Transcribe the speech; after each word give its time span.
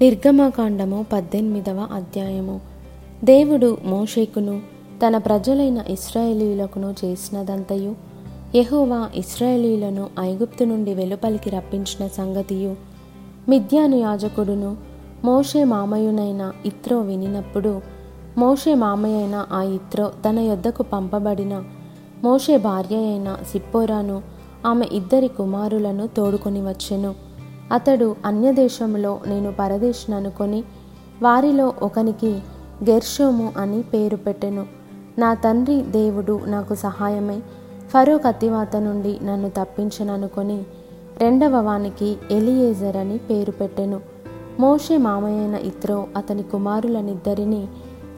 నిర్గమకాండము 0.00 1.06
పద్దెనిమిదవ 1.12 1.88
అధ్యాయము. 1.92 2.60
దేవుడు 3.24 3.76
మోషేకును 3.84 4.60
తన 5.06 5.18
ప్రజలైన 5.18 5.84
ఇస్రాయేలీలకును 5.88 6.94
చేసినదంతయు 7.04 7.94
యహోవా 8.54 9.10
ఇస్రాయేలీలను 9.14 10.08
ఐగుప్తు 10.20 10.64
నుండి 10.64 10.94
వెలుపలికి 10.94 11.50
రప్పించిన 11.50 12.06
సంగతియు. 12.06 12.76
మిద్యాను 13.48 13.96
యాజకుడును 13.96 14.76
మోషే 15.24 15.64
మామయునైన 15.64 16.52
ఇత్రో 16.66 17.00
వినినప్పుడు 17.00 17.80
మోషే 18.38 18.74
మామయైన 18.74 19.46
ఆ 19.52 19.62
ఇత్రో 19.62 20.12
తన 20.28 20.38
యొద్దకు 20.38 20.82
పంపబడిన 20.82 21.64
మోషే 22.24 22.56
భార్య 22.56 22.96
అయిన 22.96 23.36
సిప్పోరాను 23.52 24.22
ఆమె 24.66 24.86
ఇద్దరి 24.92 25.28
కుమారులను 25.28 26.06
తోడుకొని 26.06 26.62
వచ్చెను. 26.62 27.25
అతడు 27.72 28.16
అన్యదేశంలో 28.24 29.20
నేను 29.26 29.54
పరదేశననుకొని 29.58 30.64
వారిలో 31.22 31.72
ఒకనికి 31.82 32.30
గెర్షోము 32.90 33.52
అని 33.56 33.82
పేరు 33.82 34.16
పెట్టెను. 34.16 34.66
నా 35.18 35.34
తండ్రి 35.34 35.82
దేవుడు 35.82 36.40
నాకు 36.46 36.74
సహాయమై 36.74 37.40
ఫరో 37.88 38.18
కత్తివాత 38.18 38.76
నుండి 38.76 39.18
నన్ను 39.22 39.48
తప్పించననుకొని 39.48 40.64
రెండవ 41.18 41.60
వానికి 41.60 42.16
ఎలియేజర్ 42.30 42.96
అని 42.96 43.18
పేరు 43.18 43.50
పెట్టెను. 43.50 44.00
మోషే 44.60 44.96
మామయ్యైన 44.96 45.54
ఇత్రో 45.54 46.06
అతని 46.16 46.42
కుమారులనిద్దరిని 46.42 47.66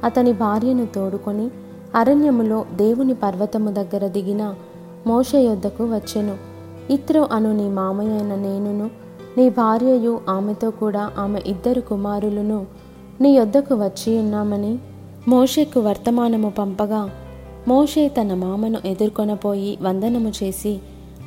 అతని 0.04 0.32
భార్యను 0.32 0.86
తోడుకొని 0.86 1.50
అరణ్యములో 1.94 2.64
దేవుని 2.76 3.14
పర్వతము 3.14 3.70
దగ్గర 3.70 4.06
దిగిన 4.06 4.54
మోష 5.06 5.34
యొద్దకు 5.34 5.84
వచ్చెను. 5.84 6.36
ఇత్రో 6.90 7.28
అను 7.32 7.52
నీ 7.52 7.68
మామయ్యైన 7.68 8.34
నేనును 8.34 9.07
నీ 9.36 9.48
భార్యయు 9.48 10.20
ఆమెతో 10.28 10.70
కూడా 10.70 11.10
ఆమె 11.18 11.40
ఇద్దరు 11.46 11.80
కుమారులను 11.80 12.66
నీ 13.20 13.30
యొద్దకు 13.36 13.74
వచ్చి 13.74 14.18
ఉన్నామని 14.18 14.78
మోషేకు 15.28 15.80
వర్తమానము 15.80 16.50
పంపగా 16.50 17.10
మోషే 17.68 18.08
తన 18.08 18.34
మామను 18.34 18.78
ఎదుర్కొనపోయి 18.84 19.78
వందనము 19.82 20.32
చేసి 20.42 20.78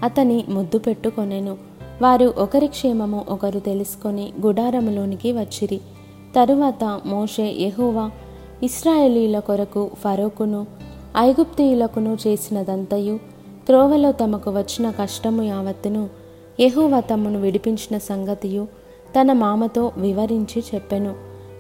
అతని 0.04 0.46
ముద్దు 0.50 0.78
పెట్టుకొనెను. 0.78 1.58
వారు 2.02 2.34
ఒకరి 2.38 2.68
క్షేమము 2.68 3.26
ఒకరు 3.30 3.60
తెలుసుకొని 3.60 4.34
గుడారములోనికి 4.46 5.32
వచ్చిరి. 5.32 5.82
తరువాత 6.36 7.00
మోషే 7.06 7.56
యహోవా 7.60 8.12
ఇస్రాయేలీల 8.64 9.40
కొరకు 9.40 9.90
ఫరోకును 10.04 10.66
ఐగుప్తీయులకును 11.18 12.18
చేసినదంతయు 12.28 13.20
త్రోవలో 13.68 14.12
తమకు 14.12 14.52
వచ్చిన 14.52 14.92
కష్టము 14.92 15.42
యావత్తును 15.42 16.10
యహోవా 16.62 17.00
తమను 17.00 17.42
విడిపించిన 17.42 17.98
సంగతియు 17.98 18.68
తన 19.16 19.34
మామతో 19.34 19.92
వివరించి 19.98 20.64
చెప్పెను. 20.76 21.16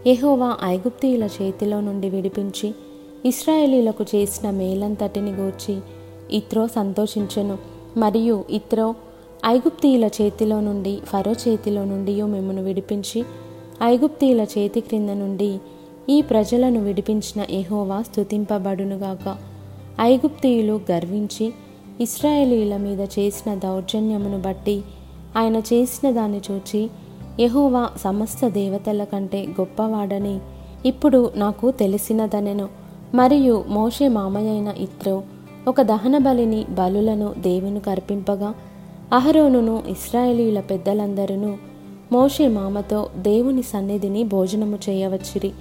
యహోవా 0.07 0.57
ఐగుప్తీయుల 0.63 1.23
చేతిలో 1.23 1.81
నుండి 1.81 2.09
విడిపించి 2.09 2.75
ఇస్రాయేలీలకు 3.25 4.05
చేసిన 4.15 4.49
మేలంతటిని 4.49 5.31
గూర్చి 5.31 5.77
ఇత్రో 6.31 6.67
సంతోషించెను. 6.67 7.57
మరియు 7.97 8.43
ఇత్రో 8.49 8.95
ఐగుప్తీయుల 9.45 10.05
చేతిలో 10.05 10.59
నుండి 10.59 10.99
ఫరో 11.05 11.31
చేతిలో 11.31 11.85
నుండి 11.85 12.21
మిమ్మను 12.21 12.63
విడిపించి 12.63 13.23
ఐగుప్తీయుల 13.83 14.41
చేతి 14.41 14.81
క్రింద 14.81 15.09
నుండి 15.09 15.59
ఈ 16.09 16.21
ప్రజలను 16.21 16.83
విడిపించిన 16.83 17.45
ఎహోవా 17.49 18.01
స్థుతింపబడునుగాక 18.01 19.37
ఐగుప్తీయులు 20.01 20.81
గర్వించి 20.91 21.53
ఇస్రాయేలీల 22.01 22.77
మీద 22.77 23.01
చేసిన 23.01 23.55
దౌర్జన్యమును 23.55 24.41
బట్టి 24.41 24.81
ఆయన 25.37 25.55
చేసిన 25.55 26.11
దాన్ని 26.11 26.41
చూచి 26.51 26.89
యహోవా 27.39 27.89
సమస్త 28.03 28.47
దేవతల 28.47 29.03
కంటే 29.03 29.45
గొప్పవాడని 29.45 30.39
ఇప్పుడు 30.85 31.31
నాకు 31.35 31.71
తెలిసినదనెను. 31.71 32.69
మరియు 33.15 33.65
మోషే 33.67 34.07
మామయ్యైన 34.07 34.73
ఇత్రో 34.77 35.23
ఒక 35.67 35.81
దహన 35.81 36.17
బలిని 36.17 36.65
బలులను 36.69 37.33
దేవునికి 37.37 37.89
అర్పింపగా 37.89 38.53
అహరోనును 39.13 39.83
ఇస్రాయేలీల 39.87 40.59
పెద్దలందరూ 40.59 41.53
మోషే 42.11 42.47
మామతో 42.47 43.09
దేవుని 43.17 43.63
సన్నిధిని 43.63 44.23
భోజనము 44.23 44.79
చేయవచ్చిరి. 44.89 45.51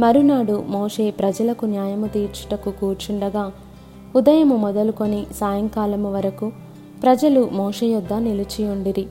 మరునాడు 0.00 0.64
మోషే 0.68 1.10
ప్రజలకు 1.10 1.66
న్యాయము 1.66 2.06
తీర్చుటకు 2.06 2.70
కూర్చుండగా 2.70 3.52
ఉదయము 4.16 4.56
మొదలుకొని 4.56 5.26
సాయంకాలము 5.40 6.12
వరకు 6.12 6.52
ప్రజలు 7.02 7.48
మోషే 7.52 7.86
యొద్ద 7.86 8.12
నిలిచియుండిరి 8.12 9.06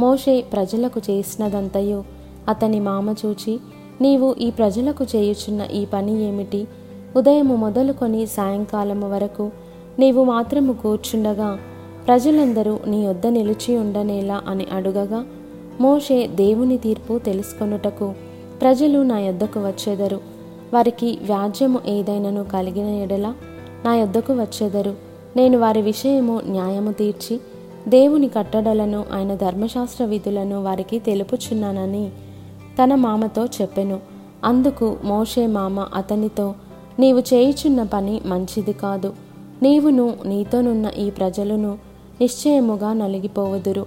మోషే 0.00 0.44
ప్రజలకు 0.52 1.00
చేసినదంతయు 1.10 2.04
అతని 2.48 2.80
మామ 2.80 3.14
చూచి 3.26 3.60
నీవు 4.00 4.34
ఈ 4.40 4.50
ప్రజలకు 4.50 5.04
చేయుచున్న 5.04 5.62
ఈ 5.72 5.84
పని 5.84 6.22
ఏమిటి? 6.22 6.66
ఉదయము 7.16 7.56
మొదలుకొని 7.56 8.26
సాయంకాలము 8.26 9.10
వరకు 9.10 9.50
నీవు 9.98 10.24
మాత్రము 10.24 10.72
కూర్చుండగా 10.72 11.58
ప్రజలందరూ 12.06 12.78
నీ 12.86 13.06
వద్ద 13.06 13.26
నిలిచి 13.26 13.76
ఉండనేలా 13.76 14.42
అని 14.46 14.66
అడుగగా 14.72 15.26
మోషే 15.80 16.26
దేవుని 16.26 16.78
తీర్పు 16.78 17.18
తెలుసుకొనుటకు 17.18 18.14
ప్రజలు 18.60 18.98
నా 19.02 19.18
యొద్దకు 19.18 19.60
వచ్చేదరు. 19.60 20.20
వారికి 20.74 21.18
వ్యాజ్యము 21.22 21.80
ఏదైనను 21.86 22.44
కలిగిన 22.44 22.86
ఎడల 22.86 23.34
నా 23.86 23.94
యొద్దకు 23.94 24.32
వచ్చేదరు. 24.32 24.94
నేను 25.36 25.58
వారి 25.58 25.82
విషయము 25.82 26.40
న్యాయము 26.46 26.92
తీర్చి 26.92 27.40
దేవుని 27.88 28.28
కట్టడలను 28.28 29.04
ఆయన 29.12 29.34
ధర్మశాస్త్ర 29.34 30.04
విధులను 30.04 30.62
వారికి 30.62 30.98
తెలుపుచున్నానని 30.98 32.10
తన 32.82 32.94
మామతో 32.94 33.46
చెప్పెను. 33.46 34.00
అందుకు 34.44 34.96
మోషే 35.04 35.46
మామ 35.46 35.80
అతనితో 35.80 36.54
నీవు 36.98 37.20
చేయుచున్న 37.20 37.82
పని 37.82 38.20
మంచిది 38.26 38.72
కాదు. 38.72 39.12
నీవును 39.62 40.14
నీతోనున్న 40.26 40.90
ఈ 40.98 41.10
ప్రజలను 41.10 41.78
నిశ్చయముగా 42.20 42.92
నలిగిపోవదురు. 42.92 43.86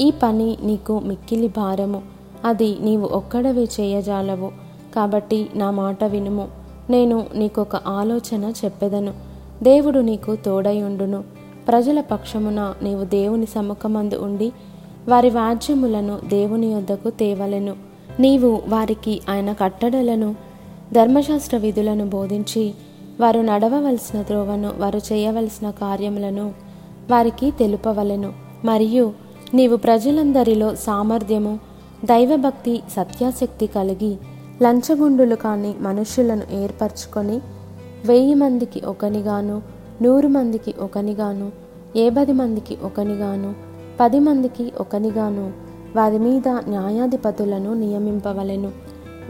ఈ 0.00 0.12
పని 0.22 0.58
నీకు 0.62 0.98
మిక్కిలి 0.98 1.48
భారము. 1.48 2.02
అది 2.44 2.76
నీవు 2.80 3.06
ఒక్కడవే 3.06 3.64
చేయజాలవు. 3.64 4.52
కాబట్టి 4.94 5.50
నా 5.54 5.70
మాట 5.70 6.04
వినుము. 6.04 6.48
నేను 6.90 7.26
నీకొక 7.34 7.76
ఆలోచన 7.76 8.52
చెప్పెదను. 8.64 9.29
దేవుడు 9.62 9.98
నీకు 9.98 10.36
తోడయుండును 10.36 11.24
ప్రజల 11.68 12.00
పక్షమున 12.00 12.74
నీవు 12.82 13.04
దేవుని 13.04 13.46
సముఖమందు 13.46 14.14
ఉండి 14.14 14.52
వారి 15.08 15.30
వాజ్యములను 15.30 16.18
దేవుని 16.28 16.66
యొద్దకు 16.66 17.10
తేవలెను. 17.10 17.76
నీవు 18.20 18.62
వారికి 18.68 19.20
ఆయన 19.30 19.52
కట్టడలను 19.52 20.36
ధర్మశాస్త్ర 20.92 21.56
విధులను 21.56 22.06
బోధించి 22.06 22.74
వారు 23.20 23.40
నడవవలసిన 23.40 24.22
త్రోవను 24.22 24.72
వారు 24.78 24.98
చేయవలసిన 24.98 25.70
కార్యములను 25.70 26.52
వారికి 27.10 27.50
తెలుపవలెను. 27.50 28.32
మరియు 28.64 29.12
నీవు 29.54 29.76
ప్రజలందరిలో 29.76 30.74
సామర్థ్యము 30.74 31.58
దైవభక్తి 32.04 32.82
సత్యాశక్తి 32.96 33.66
కలిగి 33.66 34.16
లంచగుండులు 34.62 35.34
కాని 35.34 35.74
మనుష్యులను 35.80 36.42
ఏర్పరచుకొని 36.52 37.40
వెయ్యి 38.04 38.34
మందికి 38.34 38.80
ఒకనిగాను 38.80 39.62
నూరు 40.02 40.28
మందికి 40.28 40.74
ఒకనిగాను 40.80 41.52
ఏబది 41.96 42.32
మందికి 42.32 42.78
ఒకనిగాను 42.82 43.54
పది 44.00 44.18
మందికి 44.18 44.72
ఒకనిగాను 44.80 45.52
వారి 45.96 46.18
మీద 46.18 46.48
న్యాయాధిపతులను 46.48 47.74
నియమింపవలెను. 47.74 48.72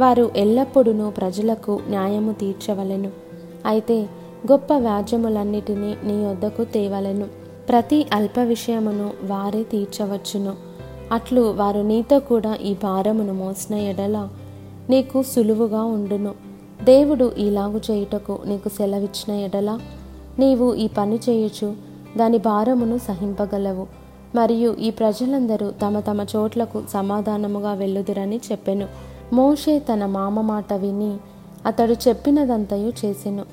వారు 0.01 0.31
ఎల్లప్పుడూ 0.37 1.11
ప్రజలకు 1.11 1.81
న్యాయము 1.89 2.33
తీర్చవలెను. 2.33 3.11
అయితే 3.67 4.03
గొప్ప 4.53 4.73
వ్యాజ్యములన్నిటినీ 4.73 5.97
నీ 6.05 6.27
వద్దకు 6.27 6.65
తేవలెను. 6.65 7.27
ప్రతి 7.69 8.07
అల్ప 8.13 8.39
విషయమును 8.39 9.11
వారే 9.25 9.63
తీర్చవచ్చును. 9.63 10.55
అట్లు 11.13 11.41
వారు 11.41 11.81
నీతో 11.81 12.19
కూడా 12.19 12.55
ఈ 12.55 12.75
భారమును 12.75 13.35
మోసిన 13.35 13.75
ఎడల 13.75 14.29
నీకు 14.91 15.23
సులువుగా 15.23 15.83
ఉండును. 15.83 16.50
దేవుడు 16.85 17.33
ఈలాగు 17.39 17.81
చేయుటకు 17.91 18.39
నీకు 18.47 18.69
సెలవిచ్చిన 18.69 19.39
ఎడల 19.39 19.79
నీవు 20.39 20.75
ఈ 20.75 20.89
పని 20.89 21.19
చేయుచు 21.29 21.75
దాని 22.17 22.39
భారమును 22.39 22.99
సహింపగలవు. 22.99 23.87
మరియు 24.35 24.77
ఈ 24.81 24.91
ప్రజలందరూ 24.91 25.71
తమ 25.71 26.01
తమ 26.01 26.27
చోట్లకు 26.37 26.83
సమాధానముగా 26.93 27.73
వెళ్ళుదురని 27.73 28.41
చెప్పెను. 28.53 28.87
మోషే 29.33 29.79
తన 29.79 30.07
మామ 30.07 30.41
మాట 30.41 30.73
విని 30.73 31.17
అతడు 31.67 31.93
చెప్పినదంతయు 32.09 33.07
చేసెను. 33.07 33.45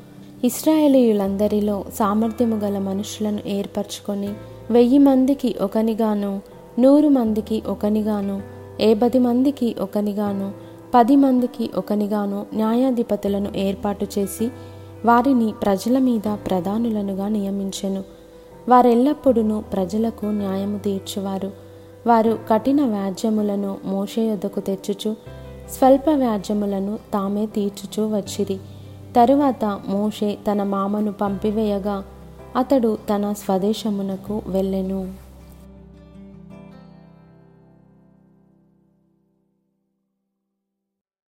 ఇస్రాయేలీయులందరిలో 0.43 1.85
సామర్థ్యము 1.93 2.55
గల 2.55 2.77
మనుషులను 2.77 3.39
ఏర్పరచుకొని 3.47 4.29
వెయ్యి 4.71 4.97
మందికి 4.97 5.55
ఒకనిగాను 5.61 6.41
నూరు 6.79 7.07
మందికి 7.07 7.63
ఒకనిగాను 7.67 8.41
ఏ 8.81 8.93
పది 8.93 9.19
మందికి 9.19 9.75
ఒకనిగాను 9.79 10.66
పది 10.95 11.15
మందికి 11.15 11.69
ఒకనిగాను 11.77 12.45
న్యాయాధిపతులను 12.53 13.51
ఏర్పాటు 13.55 14.07
చేసి 14.19 14.49
వారిని 15.05 15.53
ప్రజల 15.61 15.99
మీద 15.99 16.37
ప్రధానులనుగా 16.45 17.27
నియమించెను. 17.27 18.03
వారెల్లప్పుడూ 18.69 19.61
ప్రజలకు 19.61 20.25
న్యాయము 20.25 20.77
తీర్చువారు. 20.77 21.51
వారు 22.07 22.39
కఠిన 22.49 22.85
వ్యాజ్యములను 22.85 23.77
మోషయొద్దకు 23.85 24.59
తెచ్చుచు 24.59 25.15
స్వల్ప 25.71 26.09
వ్యాజ్యములను 26.13 26.99
తామే 27.13 27.45
తీర్చుచూ 27.45 28.15
వచ్చిరి. 28.15 28.57
తరువాత 29.15 29.79
మోషే 29.87 30.37
తన 30.51 30.63
మామను 30.63 31.11
పంపివేయగా 31.11 32.03
అతడు 32.55 32.97
తన 33.09 33.33
స్వదేశమునకు 33.33 34.41
వెళ్ళెను. 34.47 35.26